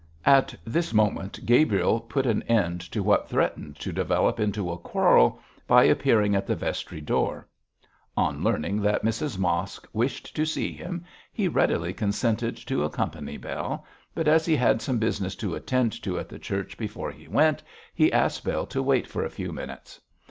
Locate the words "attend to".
15.53-16.17